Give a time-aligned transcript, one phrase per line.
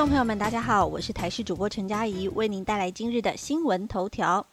[0.00, 4.46] 众朋友们，大家好，我是台视主播陈佳怡，为您带来今日的新闻头条。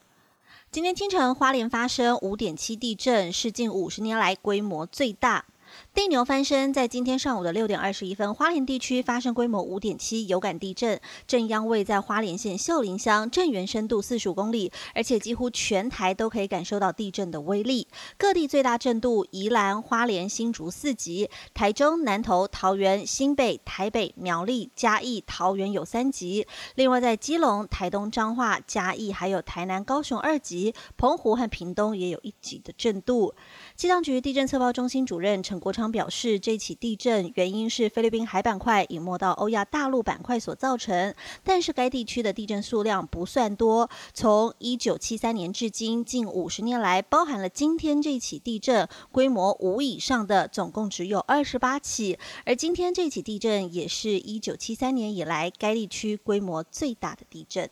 [0.72, 5.46] 今天清晨，花莲发生五点七地震，是近五十年来规模最大。
[5.94, 17.88] 地牛翻身，在今天上午的六点二十一分，花莲地区发生规模五点七有感地震，震央位在花莲县秀林乡，震源深度四十五公里，而且几乎全台都可以感受到地震的威力。
[18.18, 26.46] 各地最大震度，宜兰、花莲、新竹四级，台中、南投、桃园、新北、台北、苗栗、嘉义、桃园有三级。
[26.76, 33.34] 另外在基隆、台东、彰化、嘉义，还有台南、高雄二级，澎湖和屏东也有一级的震度。
[33.76, 41.14] 气象局地震测报中心主任陈国国昌表示，这起地震原因是菲律宾海板块隐没到欧亚大陆板块所造成，
[41.44, 43.90] 但是该地区的地震数量不算多。
[44.14, 52.18] 从一九七三年至今，近五十年来，包含了今天这起地震，规模五以上的总共只有二十八起。
[52.46, 57.70] 而今天这起地震也是一九七三年以来该地区规模最大的地震。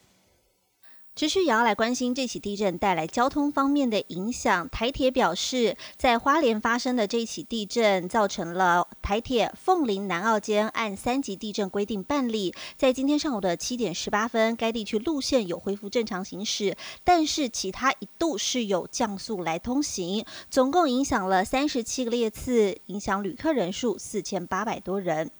[1.15, 4.67] 持续也要来关心这起地震带来交通方面的影响。
[4.67, 25.31] 台铁表示，在花莲发生的这起地震，造成了台铁凤林南澳间按三级地震规定办理，在今天上午的七点十八分，该地区路线有恢复正常行驶，但是其他一度是有降速来通行，总共影响了三十七个列次，影响旅客人数四千八百多人。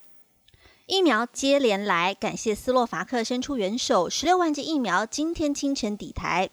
[0.88, 6.52] 疫苗接连来，感谢斯洛伐克伸出援手，十六万剂疫苗今天清晨抵台。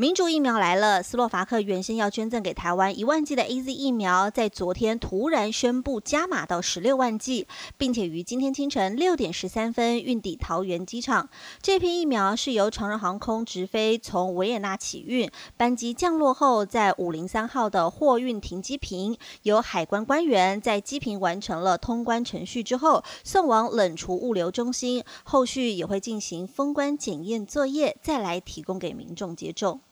[0.00, 11.28] 民主疫苗来了，斯洛伐克原先要捐赠给台湾一万剂的 A Z 疫苗，在昨天突然宣布加码到十六万剂，并且于今天清晨六点十三分运抵桃园机场。
[11.60, 29.82] 这批疫苗是由长荣航空直飞从维也纳起运，班机降落后，在五零三号的货运停机坪，由海关官员在机坪完成了通关程序之后，送往冷储物流中心，后续也会进行封关检验作业，再来提供给民众接种。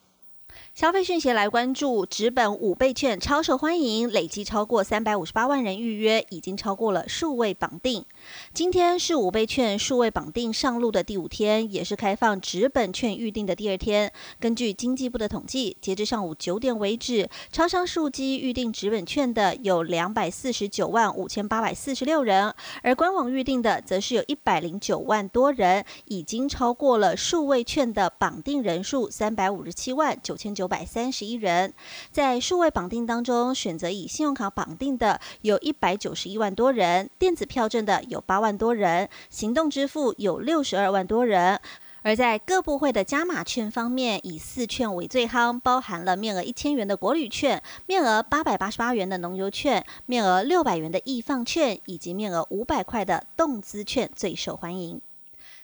[0.75, 8.04] 消费讯息来关注，纸本五倍券超受欢迎，累计超过三百五十八万人预约，已经超过了数位绑定。
[8.54, 14.12] 今天是五倍券数位绑定上路的第五天，也是开放纸本券预定的第二天。
[14.38, 30.49] 根据经济部的统计，截至上午九点为止，超商数机预定纸本券的有两百四十九万五千八百四十六人，而官网预定的则是有一百零九万多人，已经超过了数位券的绑定人数三百五十七万九千。
[30.59, 31.72] 九百三十一人，
[32.10, 41.60] 在数位绑定当中，选择以信用卡绑定的有一百九十一万多人，电子票证的有八万多人，行动支付有六十二万多人。
[42.03, 55.00] 而在各部会的加码券方面，以四券为最夯，包含了面额一千元的国旅券、面额八百八十八元的农游券、面额六百元的易放券，以及面额五百块的动资券最受欢迎。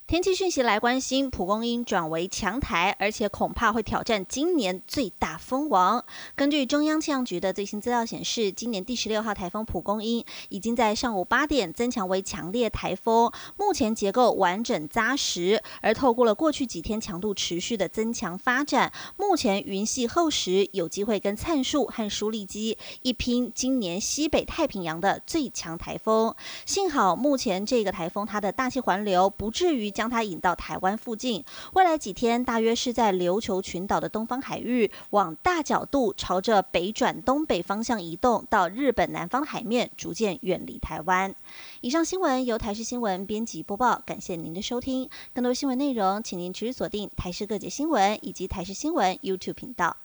[0.06, 6.04] 天气讯息来关心，蒲公英转为强台，而且恐怕会挑战今年最大风王。
[6.36, 26.34] 根据中央气象局的最新资料显示，今年第十六号台风蒲公英已经在上午八点增强为强烈台风，目前结构完整扎实，而透过了过去几天强度持续的增强发展，目前云系厚实，有机会跟灿树和舒力基一拼今年西北太平洋的最强台风。
[26.66, 29.93] 幸好目前这个台风它的大气环流不至于。
[29.94, 41.34] 将它引到台湾附近，未来几天大约是在琉球群岛的东方海域，往大角度朝着北转东北方向移动，到日本南方海面，逐渐远离台湾。
[41.80, 45.08] 以上新闻由台视新闻编辑播报，感谢您的收听。
[45.32, 50.03] 更多新闻内容，请您持续锁定台视各界新闻以及台视新闻 YouTube 频道。